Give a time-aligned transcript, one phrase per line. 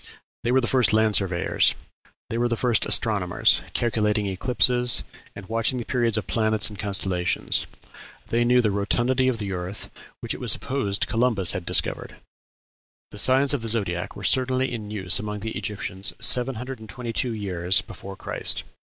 [0.43, 1.75] They were the first land surveyors.
[2.31, 5.03] They were the first astronomers, calculating eclipses,
[5.35, 7.67] and watching the periods of planets and constellations.
[8.29, 12.15] They knew the rotundity of the earth, which it was supposed Columbus had discovered!
[13.11, 18.15] "The signs of the zodiac were certainly in use among the Egyptians 1722 years before
[18.15, 18.63] Christ.